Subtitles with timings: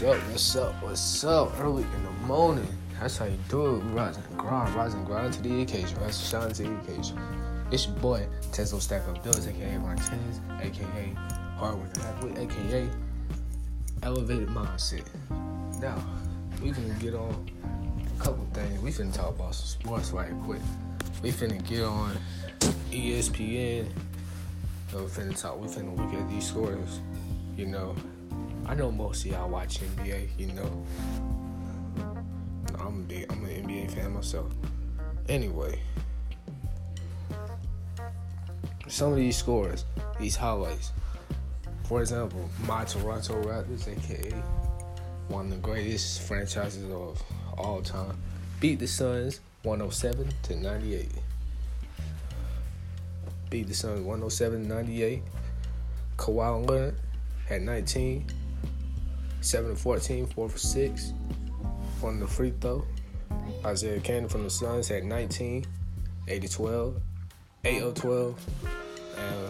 [0.00, 0.30] What's up?
[0.30, 0.82] What's up?
[0.82, 1.60] What's up?
[1.60, 2.68] Early in the morning.
[3.00, 3.80] That's how you do it.
[3.80, 5.98] Rise and grind, rise and grind to the occasion.
[5.98, 7.18] Rise and shine to the occasion.
[7.72, 11.14] It's your boy, Tesla Stack Up Bills, aka Martinez, aka
[11.56, 12.88] Hardworking Athlete, aka
[14.04, 15.04] Elevated Mindset.
[15.80, 16.00] Now,
[16.62, 17.50] we finna get on
[18.06, 18.80] a couple things.
[18.80, 20.62] We finna talk about some sports right quick.
[21.24, 22.16] We finna get on
[22.92, 23.88] ESPN.
[24.94, 25.60] We finna talk.
[25.60, 27.00] We finna look at these scores.
[27.56, 27.96] You know,
[28.68, 30.28] I know most of y'all watch NBA.
[30.36, 30.84] You know,
[32.78, 34.52] I'm a big, I'm an NBA fan myself.
[35.26, 35.80] Anyway,
[38.86, 39.86] some of these scores,
[40.20, 40.92] these highlights.
[41.84, 44.34] For example, my Toronto Raptors, aka
[45.28, 47.22] one of the greatest franchises of
[47.56, 48.18] all time,
[48.60, 51.08] beat the Suns 107 to 98.
[53.48, 55.22] Beat the Suns 107 to 98.
[56.18, 56.96] Kawhi Leonard
[57.46, 58.26] had 19,
[59.40, 61.12] 7 to 14, 4 for 6
[62.00, 62.84] from the free throw.
[63.64, 65.64] Isaiah Canaan from the Suns had 19,
[66.26, 67.00] 8 to 12,
[67.64, 68.46] 8 of 12,
[69.16, 69.48] and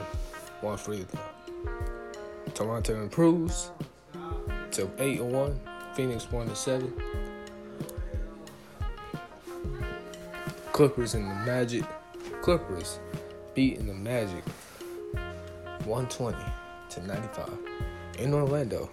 [0.61, 1.21] 1 free throw.
[2.55, 3.71] Toronto improves
[4.73, 5.61] to 8 and 1,
[5.95, 6.93] Phoenix 1 to 7.
[10.73, 11.85] Clippers and the Magic.
[12.41, 13.01] Clippers
[13.55, 14.45] beating the Magic
[15.85, 16.39] 120
[16.91, 17.59] to 95
[18.19, 18.89] in Orlando.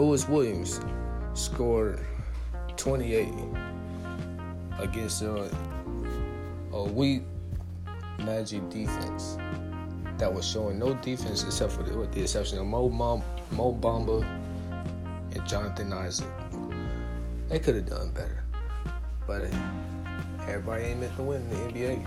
[0.00, 0.80] Lewis Williams
[1.34, 2.00] scored
[2.78, 3.28] 28
[4.78, 5.54] against a,
[6.72, 7.22] a weak
[8.20, 9.36] Magic defense
[10.16, 13.74] that was showing no defense except for the, with the exception of Mo, Mo, Mo
[13.78, 14.22] Bamba
[15.34, 16.26] and Jonathan Isaac.
[17.50, 18.42] They could have done better,
[19.26, 19.42] but
[20.48, 22.06] everybody ain't meant to win in the NBA.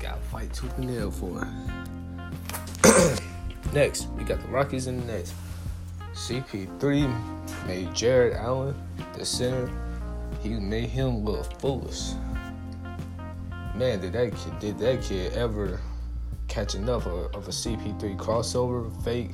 [0.00, 1.46] Got to fight tooth and nail for
[2.86, 3.22] it.
[3.74, 5.34] Next, we got the Rockies in the Nets.
[6.20, 8.74] CP3 made Jarrett Allen
[9.14, 9.70] the center.
[10.42, 12.12] He made him look foolish.
[13.74, 15.80] Man, did that kid did that kid ever
[16.46, 19.30] catch enough of, of a CP3 crossover fake?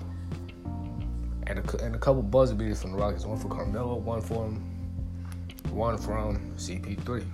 [1.48, 3.26] And a, and a couple buzzer beaters from the Rockets.
[3.26, 4.56] One for Carmelo, one for him,
[5.70, 7.24] one from CP3.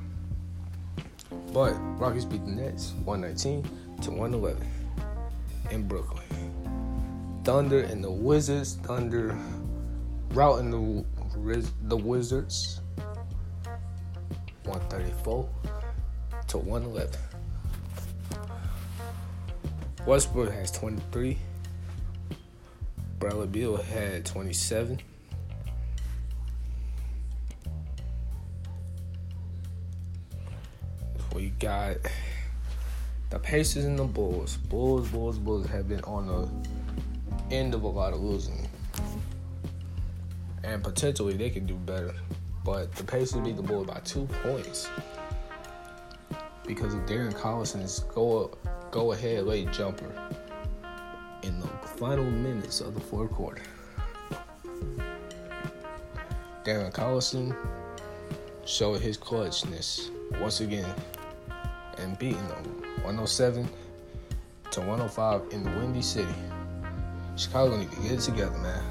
[1.53, 3.63] But Rockets beat the Nets 119
[4.01, 4.67] to 111
[5.71, 6.42] in Brooklyn.
[7.45, 8.75] Thunder and the Wizards.
[8.83, 9.37] Thunder
[10.31, 11.05] routing the
[11.83, 12.81] the Wizards
[14.65, 15.49] 134
[16.49, 17.19] to 111.
[20.07, 21.39] Westbrook has 23.
[23.19, 25.01] Bradley Beal had 27.
[31.35, 31.97] We got
[33.31, 34.57] the Pacers and the Bulls.
[34.57, 36.49] Bulls, Bulls, Bulls have been on the
[37.53, 38.69] end of a lot of losing.
[40.65, 42.15] And potentially they can do better.
[42.65, 44.89] But the Pacers beat the Bulls by two points
[46.67, 48.57] because of Darren Collison's go
[48.91, 50.11] go ahead late jumper
[51.43, 53.63] in the final minutes of the fourth quarter.
[56.65, 57.57] Darren Collison
[58.65, 60.95] showed his clutchness once again
[61.99, 62.65] and beating them
[63.03, 63.69] 107
[64.71, 66.35] to 105 in the Windy City.
[67.37, 68.83] Chicago need to get it together, man.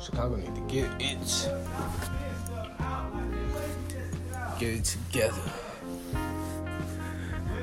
[0.00, 1.50] Chicago need to get it.
[4.58, 5.42] Get it together.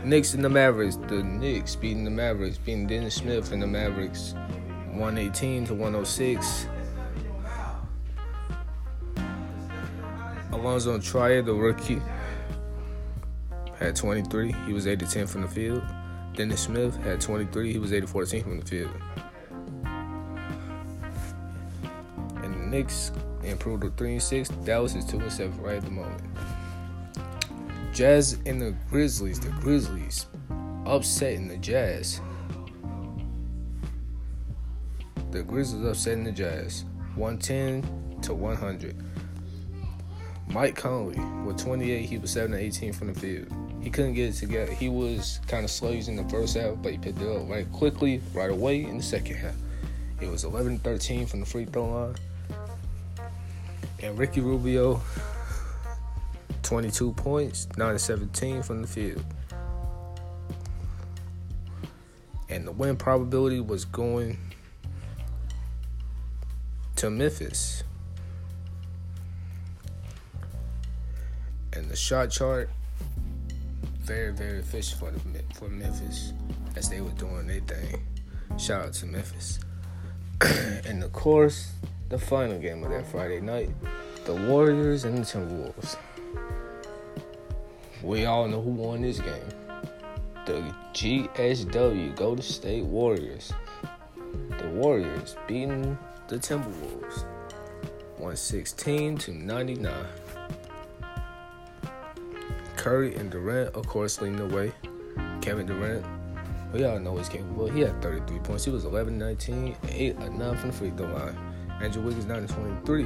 [0.03, 0.95] Knicks and the Mavericks.
[0.95, 4.33] The Knicks beating the Mavericks, beating Dennis Smith and the Mavericks
[4.93, 6.67] 118 to 106.
[10.51, 12.01] Alonzo Trier, the rookie,
[13.79, 14.55] had 23.
[14.65, 15.83] He was 8 to 10 from the field.
[16.35, 17.71] Dennis Smith had 23.
[17.71, 18.91] He was 8 to 14 from the field.
[22.71, 23.11] Knicks
[23.43, 24.49] improved to 3 and 6.
[24.63, 26.23] Dallas is 2 and 7 right at the moment.
[27.93, 29.41] Jazz and the Grizzlies.
[29.41, 30.25] The Grizzlies
[30.85, 32.21] upsetting the Jazz.
[35.31, 36.85] The Grizzlies upsetting the Jazz.
[37.15, 38.95] 110 to 100.
[40.47, 43.47] Mike Conley with 28, he was 7 to 18 from the field.
[43.81, 44.71] He couldn't get it together.
[44.71, 47.69] He was kind of slow using the first half, but he picked it up right
[47.73, 49.55] quickly, right away in the second half.
[50.21, 52.15] It was 11 13 from the free throw line.
[54.03, 54.99] And Ricky Rubio,
[56.63, 59.23] 22 points, 9 17 from the field.
[62.49, 64.37] And the win probability was going
[66.95, 67.83] to Memphis.
[71.73, 72.69] And the shot chart,
[73.99, 76.33] very, very efficient for, the, for Memphis
[76.75, 78.03] as they were doing their thing.
[78.57, 79.59] Shout out to Memphis.
[80.85, 81.71] and of course,
[82.11, 83.69] the final game of that Friday night,
[84.25, 85.95] the Warriors and the Timberwolves.
[88.03, 89.47] We all know who won this game.
[90.45, 93.53] The GSW Golden State Warriors.
[94.59, 95.97] The Warriors beating
[96.27, 97.23] the Timberwolves
[98.17, 100.05] 116 to 99.
[102.75, 104.73] Curry and Durant, of course, leading the way.
[105.39, 106.05] Kevin Durant,
[106.73, 107.67] we all know he's capable.
[107.67, 108.65] He had 33 points.
[108.65, 111.50] He was 11 19, 8 9 from the free throw line.
[111.81, 113.03] Andrew Wiggins 9 23.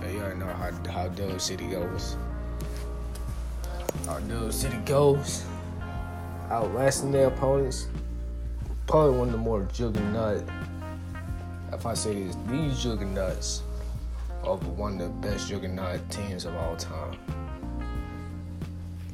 [0.00, 2.16] Yeah, you already know how, how Dub City goes.
[4.06, 5.44] How Dub City goes.
[6.48, 7.88] Outlasting their opponents.
[8.86, 10.44] Probably one of the more juggernaut,
[11.72, 13.62] if I say this, these juggernauts
[14.44, 17.18] of one of the best juggernaut teams of all time.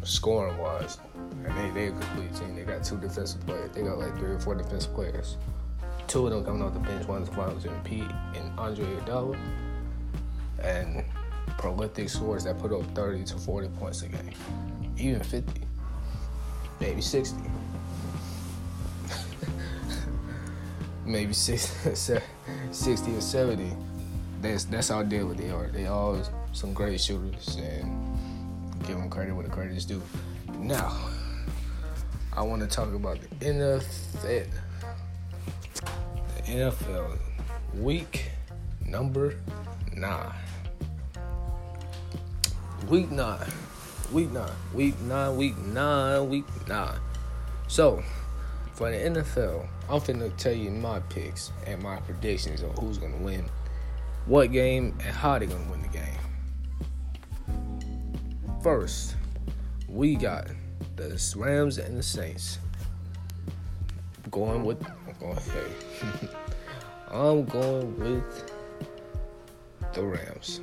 [0.02, 0.98] Scoring wise.
[1.46, 2.54] And they they a complete team.
[2.54, 3.70] They got two defensive players.
[3.72, 5.38] They got like three or four defensive players.
[6.12, 7.08] Two of them coming off the bench.
[7.08, 8.02] One One's finals MVP
[8.36, 9.38] and Andre Iguodala.
[10.62, 11.02] And
[11.56, 14.34] prolific scorers that put up 30 to 40 points a game.
[14.98, 15.62] Even 50.
[16.80, 17.40] Maybe 60.
[21.06, 21.94] Maybe 60,
[22.72, 23.74] 60 or 70
[24.42, 25.68] that's that's how deadly they are.
[25.68, 26.20] They all
[26.52, 28.18] some great shooters, and
[28.86, 30.02] give them credit where the credit is due.
[30.58, 30.94] Now,
[32.36, 34.46] I want to talk about the NFL.
[36.52, 37.18] NFL
[37.76, 38.30] week
[38.84, 39.36] number
[39.96, 40.34] nine.
[42.90, 43.50] Week nine.
[44.12, 44.50] Week nine.
[44.74, 45.36] Week nine.
[45.38, 46.28] Week nine.
[46.28, 46.98] Week nine.
[47.68, 48.04] So,
[48.74, 53.16] for the NFL, I'm finna tell you my picks and my predictions on who's gonna
[53.16, 53.46] win
[54.26, 56.18] what game and how they're gonna win the game.
[58.62, 59.16] First,
[59.88, 60.48] we got
[60.96, 62.58] the Rams and the Saints.
[64.30, 64.84] Going with
[65.22, 66.28] going hey.
[67.10, 68.52] I'm going with
[69.92, 70.60] the Rams.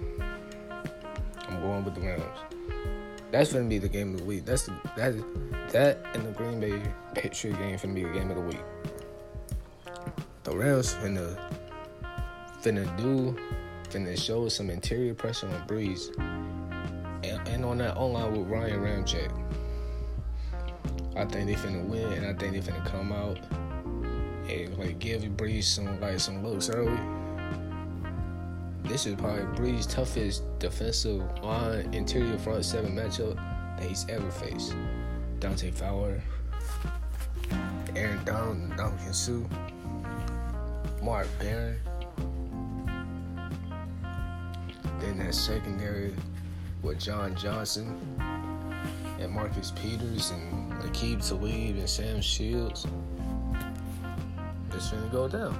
[1.48, 2.24] I'm going with the Rams.
[3.32, 4.46] That's gonna be the game of the week.
[4.46, 5.14] That's that
[5.72, 6.82] that and the Green Bay
[7.14, 8.64] Patriot game finna be the game of the week.
[10.44, 11.38] The Rams finna
[12.62, 13.38] finna do,
[13.90, 16.18] finna show some interior pressure on Brees,
[17.24, 19.32] and, and on that online with Ryan Ramczyk.
[21.16, 23.38] I think they finna win, and I think they finna come out
[24.50, 27.00] and like give Brees some like some looks early.
[28.84, 33.36] This is probably Brees' toughest defensive line interior front seven matchup
[33.78, 34.76] that he's ever faced.
[35.40, 36.22] Dante Fowler,
[37.96, 39.46] Aaron Donald, Ndamukong Suh,
[41.04, 41.78] Mark Barron,
[45.00, 46.14] Then that secondary
[46.82, 47.98] with John Johnson
[49.20, 52.86] and Marcus Peters and Aqib Talib and Sam Shields.
[54.80, 55.60] It's gonna go down.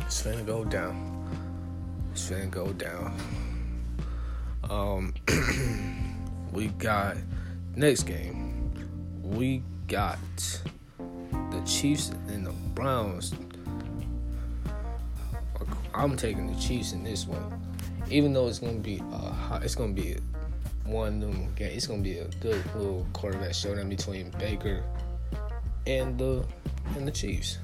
[0.00, 1.26] It's gonna go down.
[2.12, 3.18] It's finna go down.
[4.68, 5.14] Um,
[6.52, 7.16] we got
[7.76, 8.74] next game.
[9.22, 10.18] We got
[10.98, 13.32] the Chiefs and the Browns
[15.94, 17.58] I'm taking the Chiefs in this one,
[18.10, 20.18] even though it's gonna be uh, it's gonna be
[20.84, 21.72] one of them game.
[21.74, 24.84] It's gonna be a good little quarterback showdown between Baker
[25.86, 26.44] and the
[26.96, 27.58] and the Chiefs.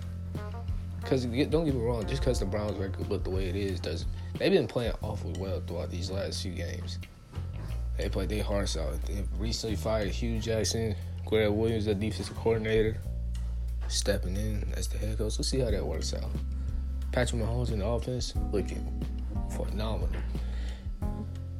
[1.00, 3.78] Because don't get me wrong, just because the Browns record look the way it is,
[3.78, 4.06] does
[4.38, 6.98] they've been playing awfully well throughout these last few games.
[7.96, 9.00] They played their hearts out.
[9.06, 10.94] They recently fired Hue Jackson,
[11.24, 12.98] Gregg Williams, the defensive coordinator,
[13.88, 15.38] stepping in as the head coach.
[15.38, 16.28] We'll see how that works out.
[17.12, 18.84] Patrick Mahomes in the offense looking
[19.50, 20.20] phenomenal.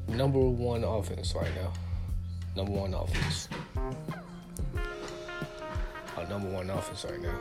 [0.09, 1.73] Number one offense right now.
[2.55, 3.49] Number one offense.
[6.17, 7.39] Our number one offense right now.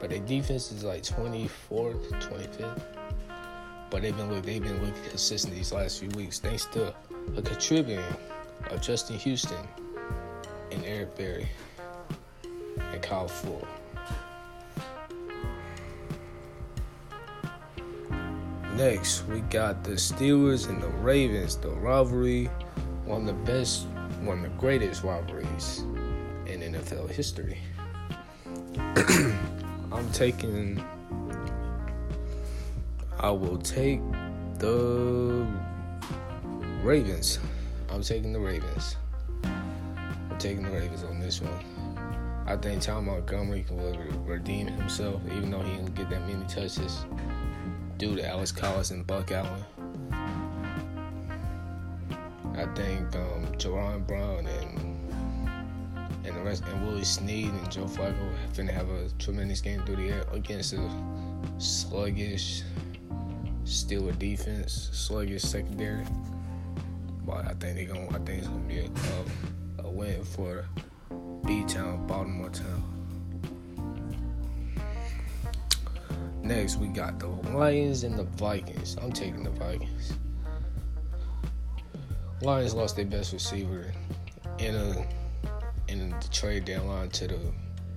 [0.00, 2.82] But their defense is like 24th, 25th.
[3.90, 6.94] But they've been they've been looking consistent these last few weeks thanks to
[7.36, 8.04] a contributing
[8.70, 9.66] of Justin Houston
[10.70, 11.48] and Eric Berry
[12.92, 13.66] and Kyle Fuller.
[18.76, 22.44] Next, we got the Steelers and the Ravens, the rivalry,
[23.04, 23.86] one of the best,
[24.20, 25.78] one of the greatest rivalries
[26.46, 27.58] in NFL history.
[29.92, 30.84] I'm taking,
[33.18, 34.00] I will take
[34.58, 35.46] the
[36.82, 37.38] Ravens.
[37.88, 38.96] I'm taking the Ravens.
[39.44, 41.64] I'm taking the Ravens on this one.
[42.46, 43.96] I think Tom Montgomery will
[44.26, 47.06] redeem himself, even though he didn't get that many touches
[47.96, 49.64] due to Alex Collins and Buck Allen.
[52.54, 54.87] I think um, Jaron Brown and
[56.28, 59.96] and the rest and Willie Snead and Joe Flacco finna have a tremendous game through
[59.96, 60.90] the air against a
[61.58, 62.62] sluggish
[63.90, 66.04] a defense, sluggish secondary.
[67.26, 70.64] But I think they gonna I think it's gonna be a, a, a win for
[71.46, 72.82] B Town, Baltimore Town.
[76.42, 78.96] Next, we got the Lions and the Vikings.
[79.02, 80.14] I'm taking the Vikings.
[82.40, 83.92] Lions lost their best receiver
[84.58, 85.06] in a
[86.20, 87.38] the trade deadline to the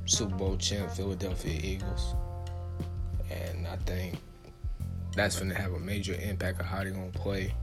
[0.06, 2.16] Super Bowl champ Philadelphia Eagles,
[3.30, 4.18] and I think
[5.16, 7.54] that's going to have a major impact on how they're going to play.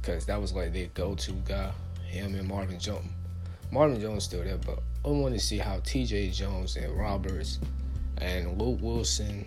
[0.00, 1.70] Because that was like their go-to guy,
[2.06, 3.10] him and Marvin Jones.
[3.70, 6.30] Marvin Jones still there, but I want to see how T.J.
[6.30, 7.60] Jones and Roberts
[8.18, 9.46] and Luke Willson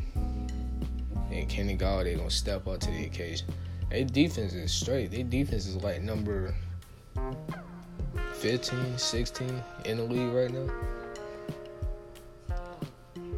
[1.32, 3.48] and Kenny Golladay are gonna step up to the occasion.
[3.90, 5.12] Their defense is straight.
[5.12, 6.56] Their defense is like number
[8.44, 10.68] 15, 16 in the league right now.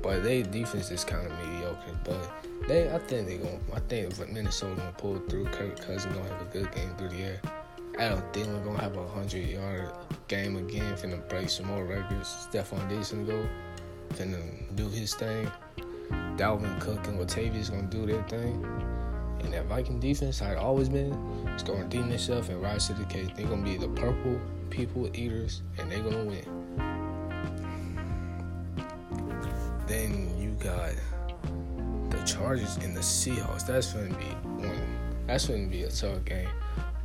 [0.02, 1.96] But their defense is kind of mediocre.
[2.04, 5.46] But they, I think they gonna, I think Minnesota gonna pull through.
[5.46, 7.42] Kirk Cousins gonna have a good game through the air.
[8.00, 9.92] Adam Thielen gonna have a hundred yard
[10.28, 10.96] game again.
[10.96, 12.28] Finna break some more records.
[12.50, 13.48] Stefon Diggs gonna go.
[14.16, 14.42] Finna
[14.76, 15.52] do his thing.
[16.36, 18.60] Dalvin Cook and Latavius gonna do their thing.
[19.46, 21.14] And that Viking defense, it always been,
[21.54, 23.30] it's gonna redeem itself and rise to the case.
[23.36, 26.44] They're gonna be the purple people eaters, and they're gonna win.
[29.86, 30.94] Then you got
[32.10, 33.68] the Chargers and the Seahawks.
[33.68, 34.26] That's gonna be
[34.66, 34.98] one.
[35.28, 36.50] That's gonna be a tough game.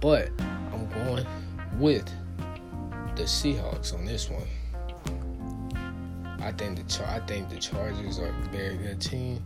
[0.00, 1.26] But I'm going
[1.78, 2.10] with
[3.16, 4.48] the Seahawks on this one.
[6.40, 9.42] I think the Char- I think the Chargers are a very good team,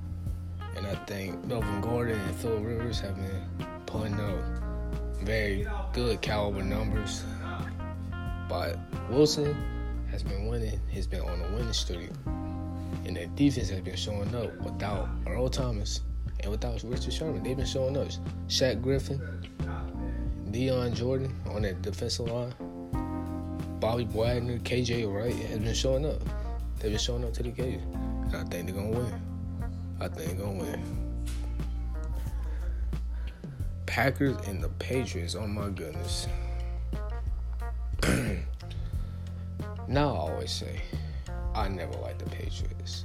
[0.77, 4.65] and I think Melvin Gordon and Phil Rivers have been putting up
[5.23, 7.25] very good caliber numbers.
[8.49, 8.79] But
[9.11, 9.57] Wilson
[10.11, 10.81] has been winning.
[10.89, 12.11] He's been on a winning streak,
[13.05, 16.03] and their defense has been showing up without Earl Thomas
[16.41, 17.43] and without Richard Sherman.
[17.43, 18.09] They've been showing up.
[18.49, 19.21] Shaq Griffin,
[20.51, 22.55] Dion Jordan on that defensive line.
[23.81, 26.21] Bobby Wagner, KJ Wright has been showing up.
[26.79, 27.81] They've been showing up to the game.
[28.27, 29.24] And I think they're gonna win.
[30.01, 31.25] I think gonna win.
[33.87, 36.27] Packers and the Patriots, oh my goodness.
[39.89, 40.83] now I always say,
[41.55, 43.05] I never liked the Patriots.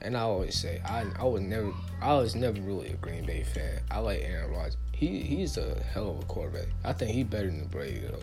[0.00, 3.42] And I always say, I I was never I was never really a Green Bay
[3.42, 3.80] fan.
[3.90, 4.76] I like Aaron Rodgers.
[4.92, 6.68] He he's a hell of a quarterback.
[6.84, 8.22] I think he's better than Brady though.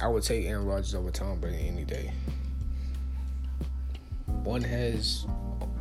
[0.00, 2.12] I would take Aaron Rodgers over Tom Brady any day.
[4.44, 5.26] One has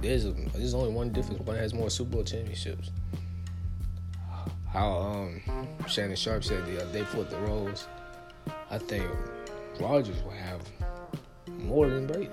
[0.01, 1.39] there's a, there's only one difference.
[1.41, 2.91] One has more Super Bowl championships.
[4.67, 5.41] How um
[5.88, 7.88] Shannon Sharpe said the other day flipped the roles.
[8.70, 9.05] I think
[9.79, 10.62] Rodgers will have
[11.48, 12.29] more than Brady.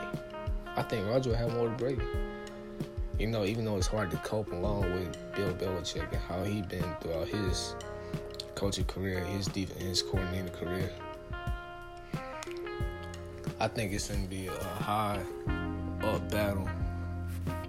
[0.76, 2.02] I think Rodgers will have more than Brady.
[3.18, 6.64] You know, even though it's hard to cope along with Bill Belichick and how he's
[6.66, 7.74] been throughout his
[8.54, 10.90] coaching career, his defense, his coordinating career.
[13.60, 15.20] I think it's gonna be a high
[16.02, 16.68] up battle,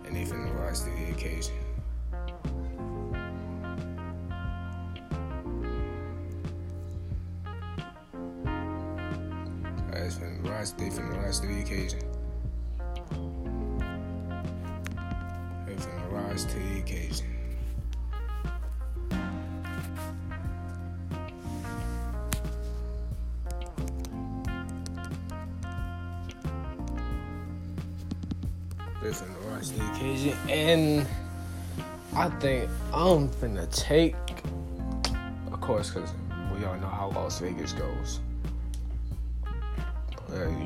[0.10, 1.54] and they finna rise to the occasion.
[9.86, 12.00] Alright, finna rise, they finna rise to the occasion.
[15.68, 17.39] They finna rise to the occasion.
[30.50, 31.08] And
[32.16, 34.16] I think I'm finna take,
[35.52, 36.12] of course, because
[36.58, 38.20] we all know how Las Vegas goes.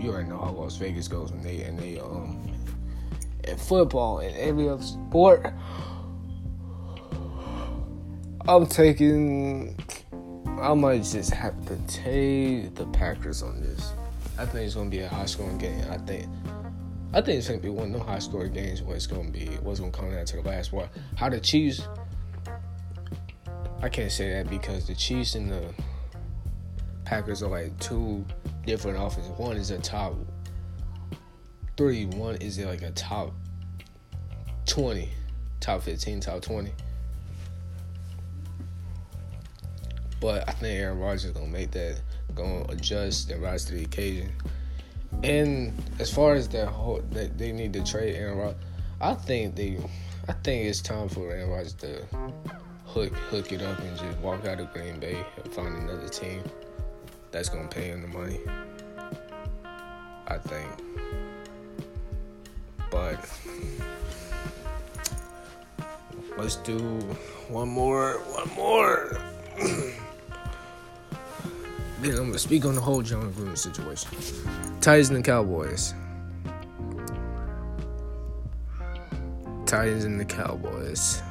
[0.01, 2.51] You already know how Las Vegas goes when they and they um
[3.45, 5.53] in football and every other sport.
[8.47, 9.77] I'm taking.
[10.61, 13.93] I might just have to take the Packers on this.
[14.37, 15.83] I think it's gonna be a high scoring game.
[15.89, 16.27] I think.
[17.15, 19.45] I think it's gonna be one of the high score games where it's gonna be
[19.61, 20.89] what's gonna come down to the last one.
[21.15, 21.87] How the Chiefs.
[23.81, 25.73] I can't say that because the Chiefs and the
[27.05, 28.25] Packers are like two
[28.65, 29.31] different offenses.
[29.37, 30.15] One is a top
[31.77, 32.05] three.
[32.05, 33.31] One is like a top
[34.65, 35.09] twenty,
[35.59, 36.73] top fifteen, top twenty.
[40.19, 42.01] But I think Aaron Rodgers is gonna make that,
[42.33, 44.31] gonna adjust and rise to the occasion.
[45.23, 48.61] And as far as that whole, that they need to trade Aaron Rodgers,
[48.99, 49.77] I think they,
[50.27, 52.05] I think it's time for Aaron Rodgers to
[52.85, 56.43] hook hook it up and just walk out of Green Bay and find another team
[57.31, 58.39] that's gonna pay him the money.
[60.27, 60.69] I think.
[62.91, 63.19] But
[66.37, 66.77] let's do
[67.49, 69.17] one more, one more.
[72.05, 74.09] I'm gonna speak on the whole Jon Gruden situation.
[74.81, 75.93] Titans and Cowboys.
[79.65, 81.21] Titans and the Cowboys.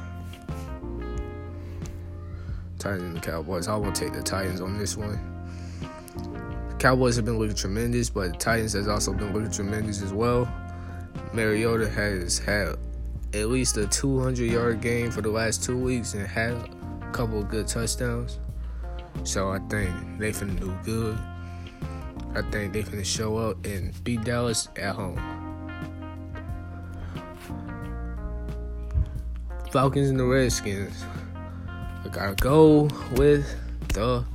[2.79, 3.67] Titans and the Cowboys.
[3.67, 5.19] I will take the Titans on this one.
[6.79, 10.51] Cowboys have been looking tremendous, but the Titans has also been looking tremendous as well.
[11.33, 12.77] Mariota has had
[13.33, 17.39] at least a 200 yard game for the last two weeks and had a couple
[17.39, 18.39] of good touchdowns.
[19.23, 21.17] So I think they finna do good.
[22.35, 25.17] I think they finna show up and beat Dallas at home.
[29.71, 31.03] Falcons and the Redskins.
[31.67, 33.45] I gotta go with
[33.89, 34.25] the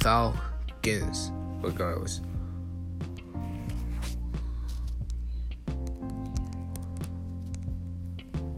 [0.00, 1.30] Falcons,
[1.62, 2.20] regardless.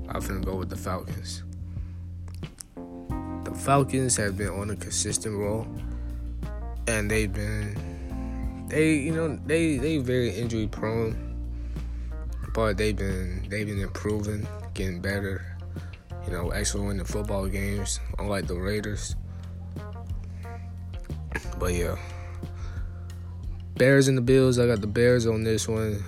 [0.08, 1.42] I'm finna go with the Falcons.
[3.56, 5.66] Falcons have been on a consistent roll,
[6.86, 11.16] and they've been they you know they they very injury prone,
[12.54, 15.44] but they've been they've been improving, getting better.
[16.26, 19.14] You know, actually winning football games, unlike the Raiders.
[21.58, 21.96] But yeah,
[23.76, 24.58] Bears and the Bills.
[24.58, 26.02] I got the Bears on this one,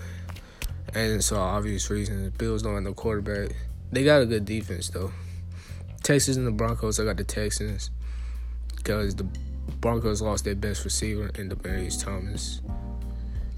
[0.94, 2.32] and so obvious reasons.
[2.32, 3.54] The Bills don't have no quarterback.
[3.92, 5.12] They got a good defense though.
[6.06, 7.90] Texas and the Broncos, I got the Texans
[8.76, 9.26] because the
[9.80, 12.60] Broncos lost their best receiver in Demaryius Thomas,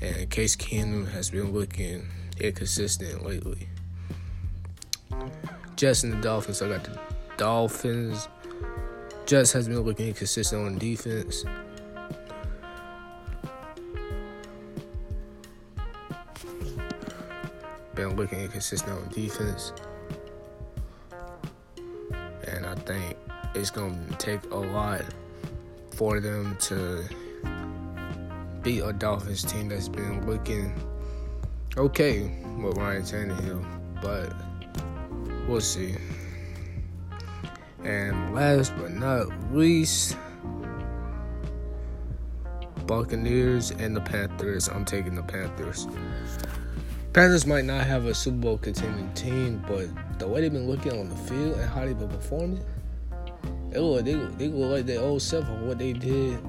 [0.01, 2.09] and Case Keenum has been looking
[2.41, 3.69] inconsistent lately.
[5.77, 6.99] Jets and the Dolphins, I got the
[7.37, 8.29] Dolphins.
[9.27, 11.45] Jets has been looking inconsistent on defense.
[17.95, 19.75] Been looking inconsistent on defense.
[22.89, 23.19] Think
[23.55, 25.03] it's going to take a lot
[25.95, 27.05] for them to
[28.63, 30.73] beat a Dolphins team that's been looking
[31.77, 33.65] okay with Ryan Tannehill,
[34.01, 34.33] but
[35.47, 35.97] we'll see.
[37.85, 40.17] And last but not least,
[42.87, 44.69] Buccaneers and the Panthers.
[44.69, 45.87] I'm taking the Panthers.
[47.13, 50.99] Panthers might not have a Super Bowl contending team, but the way they've been looking
[50.99, 52.63] on the field and how they've been performing,
[53.79, 56.41] they look, they, they look like their old self of what they did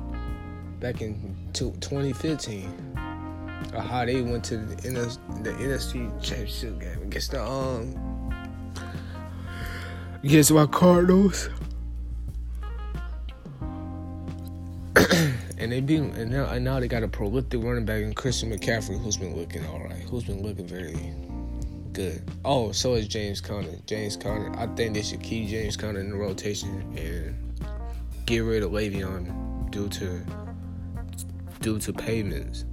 [0.79, 2.95] back in 2015.
[3.73, 4.75] Or how they went to the,
[5.43, 8.33] the NFC championship game against the um
[10.23, 11.49] against my Cardinals.
[15.59, 18.49] and they beat and now, and now they got a prolific running back in Christian
[18.51, 20.95] McCaffrey who's been looking all right, who's been looking very
[21.99, 22.23] good.
[22.45, 23.75] Oh, so is James Conner.
[23.85, 24.57] James Conner.
[24.57, 27.35] I think they should keep James Conner in the rotation and
[28.25, 30.21] get rid of Le'Veon due to
[31.59, 32.63] due to payments.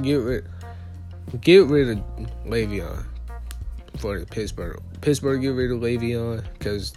[0.00, 0.46] Get rid
[1.42, 1.98] get rid of
[2.46, 3.04] Le'Veon
[3.98, 4.80] for the Pittsburgh.
[5.02, 6.94] Pittsburgh get rid of Le'Veon because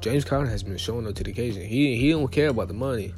[0.00, 1.64] James Conner has been showing up to the occasion.
[1.64, 3.12] He he don't care about the money.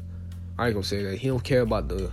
[0.59, 1.18] I ain't gonna say that.
[1.18, 2.11] He don't care about the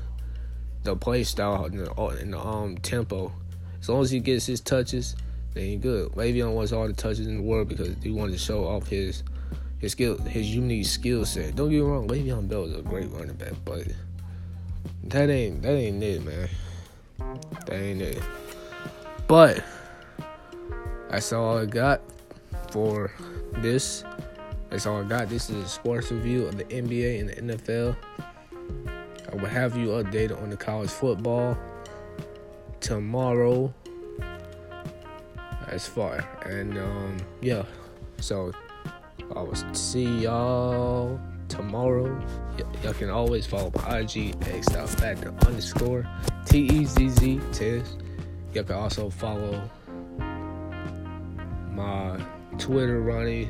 [0.84, 3.32] the play style and the, and the um tempo.
[3.80, 5.16] As long as he gets his touches,
[5.54, 6.12] then he good.
[6.14, 9.24] Le'Veon wants all the touches in the world because he wanted to show off his
[9.80, 11.56] his skill, his unique skill set.
[11.56, 13.86] Don't get me wrong, Le'Veon Bell is a great running back, but
[15.06, 16.50] that ain't that ain't it, man.
[17.66, 18.22] That ain't it.
[19.28, 19.64] But
[21.10, 22.02] that's all I got
[22.72, 23.12] for
[23.58, 24.04] this.
[24.70, 25.30] That's all I got.
[25.30, 27.96] This is a sports review of the NBA and the NFL.
[29.34, 31.58] I will have you updated on the college football
[32.80, 33.74] tomorrow.
[35.68, 37.64] As far and um, yeah,
[38.20, 38.52] so
[39.36, 42.16] I will see y'all tomorrow.
[42.60, 46.08] Y- y'all can always follow my IG factor underscore
[46.46, 47.98] T E Z Z test.
[48.54, 49.68] Y'all can also follow
[51.72, 52.24] my
[52.60, 53.50] Twitter Ronnie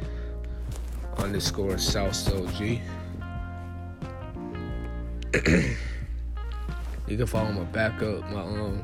[1.17, 2.15] underscore South
[2.57, 2.81] G.
[7.07, 8.83] you can follow my backup, my um,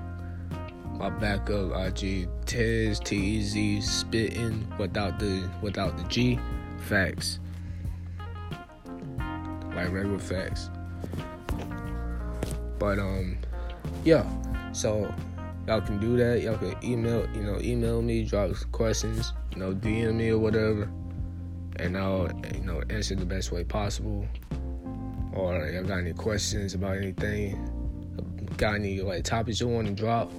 [0.97, 6.39] my backup IG Tez T E Z spitting without the without the G
[6.79, 7.39] facts,
[9.75, 10.71] like regular facts.
[12.79, 13.37] But um,
[14.03, 14.25] yeah.
[14.71, 15.13] So
[15.67, 16.41] y'all can do that.
[16.41, 20.89] Y'all can email, you know, email me, drop questions, you know, DM me or whatever,
[21.75, 24.27] and I'll you know answer the best way possible
[25.33, 27.57] or y'all got any questions about anything
[28.59, 30.29] got any like topics you want to drop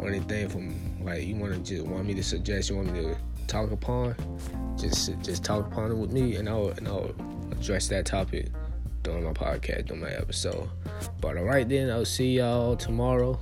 [0.00, 3.02] or anything from like you want to just want me to suggest, you want me
[3.02, 3.16] to
[3.46, 4.14] talk upon,
[4.78, 7.14] just just talk upon it with me, and I'll and I'll
[7.52, 8.48] address that topic
[9.02, 10.68] during my podcast, during my episode.
[11.20, 13.38] But all right then, I'll see y'all tomorrow.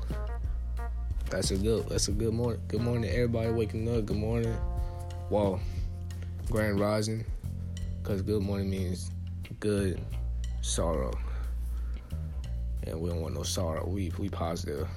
[1.31, 1.89] That's a good.
[1.89, 2.61] That's a good morning.
[2.67, 4.07] Good morning, everybody waking up.
[4.07, 4.57] Good morning.
[5.31, 5.61] Well,
[6.51, 7.25] grand rising,
[8.03, 9.11] cause good morning means
[9.61, 10.01] good
[10.69, 11.13] sorrow,
[12.87, 13.87] and we don't want no sorrow.
[13.87, 14.89] We we positive.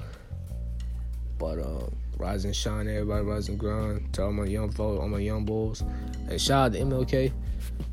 [1.37, 4.13] But uh, rise and shine, everybody, rise and grind.
[4.13, 5.81] To all my young folks, all my young bulls,
[6.29, 7.31] and shout out to MLK.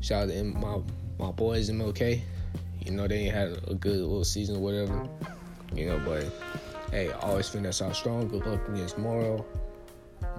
[0.01, 0.79] Shout out to M- my
[1.17, 2.21] my boys MLK.
[2.85, 5.07] You know they ain't had a good little season or whatever.
[5.73, 6.25] You know, but
[6.91, 8.27] hey, always finish out strong.
[8.27, 9.45] Good luck against Morrow.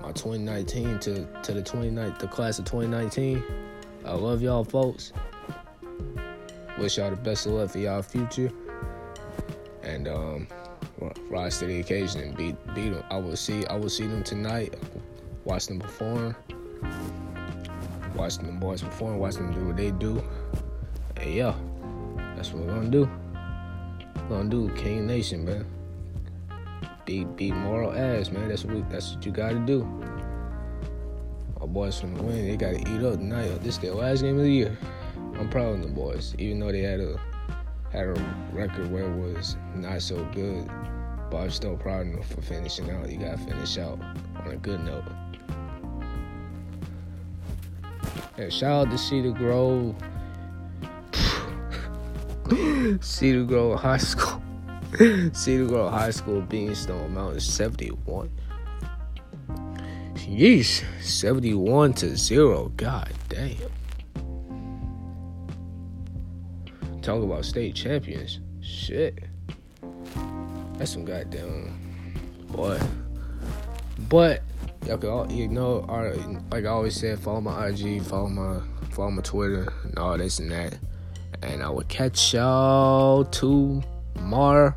[0.02, 3.42] My 2019 to to the 29th, the class of 2019.
[4.04, 5.12] I love y'all, folks.
[6.80, 8.50] Wish y'all the best of luck for y'all future.
[9.82, 10.48] And um,
[11.28, 13.04] rise to the occasion and beat beat them.
[13.10, 14.74] I will see I will see them tonight.
[15.44, 16.34] Watch them perform.
[18.14, 19.18] Watch them boys perform.
[19.18, 20.24] Watch them do what they do.
[21.16, 21.54] And yeah,
[22.34, 23.10] that's what we're gonna do.
[24.30, 25.66] We're gonna do King Nation, man.
[27.04, 28.48] Beat beat moral ass, man.
[28.48, 29.86] That's what we, that's what you gotta do.
[31.60, 33.62] Our boys from the win, they gotta eat up tonight.
[33.62, 34.78] This is their last game of the year.
[35.40, 37.18] I'm proud of the boys, even though they had a
[37.90, 40.70] had a record where it was not so good.
[41.30, 43.10] But I'm still proud of them for finishing out.
[43.10, 43.98] You gotta finish out
[44.36, 45.04] on a good note.
[48.36, 49.94] And shout out to Cedar Grove.
[53.00, 54.42] Cedar Grove High School.
[55.32, 58.30] Cedar Grove High School being Stone Mountain 71.
[60.16, 62.72] Yeesh, 71 to 0.
[62.76, 63.79] God damn.
[67.10, 68.38] Talk about state champions.
[68.60, 69.18] Shit.
[70.78, 71.76] That's some goddamn
[72.52, 72.78] boy.
[74.08, 74.44] But
[74.86, 76.14] y'all can all you know, our,
[76.52, 78.60] like I always said, follow my IG, follow my
[78.92, 80.78] follow my Twitter, and all this and that.
[81.42, 84.76] And I will catch y'all tomorrow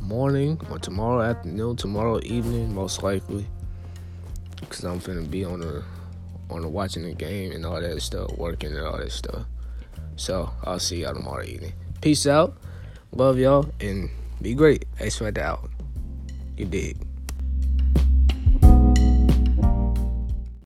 [0.00, 3.46] morning or tomorrow afternoon, tomorrow evening, most likely.
[4.68, 5.84] Cause I'm finna be on the
[6.50, 9.46] on the watching the game and all that stuff, working and all that stuff.
[10.20, 11.72] So I'll see y'all tomorrow evening.
[12.02, 12.54] Peace out.
[13.10, 14.10] Love y'all and
[14.42, 14.84] be great.
[14.98, 15.70] X Factor out.
[16.58, 16.98] You dig.